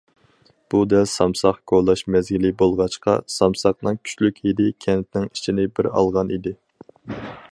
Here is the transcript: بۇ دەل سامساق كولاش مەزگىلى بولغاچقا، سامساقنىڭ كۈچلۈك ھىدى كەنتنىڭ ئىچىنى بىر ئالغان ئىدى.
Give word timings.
بۇ 0.73 0.79
دەل 0.93 1.03
سامساق 1.11 1.59
كولاش 1.71 2.01
مەزگىلى 2.15 2.51
بولغاچقا، 2.61 3.15
سامساقنىڭ 3.35 4.01
كۈچلۈك 4.09 4.43
ھىدى 4.47 4.69
كەنتنىڭ 4.87 5.31
ئىچىنى 5.33 5.67
بىر 5.81 5.91
ئالغان 5.99 6.37
ئىدى. 6.39 6.55